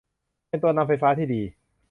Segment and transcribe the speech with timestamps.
[0.47, 1.41] เป็นตัวนำไฟฟ้าที่ดี